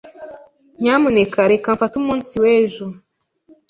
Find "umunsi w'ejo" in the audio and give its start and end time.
2.01-2.85